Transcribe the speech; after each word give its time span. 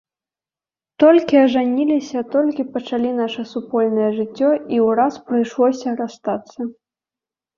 Толькі 1.01 1.35
ажаніліся, 1.45 2.19
толькі 2.35 2.63
пачалі 2.77 3.11
наша 3.19 3.41
супольнае 3.51 4.09
жыццё 4.17 4.49
і 4.77 4.81
ўраз 4.87 5.13
прыйшлося 5.27 5.89
расстацца. 6.03 6.59